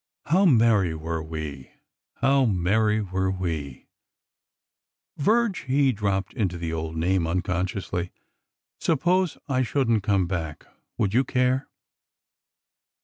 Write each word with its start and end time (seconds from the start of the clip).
How 0.25 0.47
merry 0.47 0.95
were 0.95 1.21
we! 1.21 1.73
how 2.21 2.45
merry 2.45 3.01
were 3.01 3.29
we 3.29 3.85
I"'' 3.85 5.21
Virge!" 5.21 5.57
He 5.65 5.91
dropped 5.91 6.33
into 6.33 6.57
the 6.57 6.73
old 6.73 6.95
name 6.97 7.25
uncon 7.27 7.67
sciously. 7.67 8.09
Suppose 8.79 9.37
I 9.47 9.61
should 9.61 9.91
n't 9.91 10.01
come 10.01 10.25
back. 10.25 10.65
Would 10.97 11.13
you 11.13 11.23
care 11.23 11.67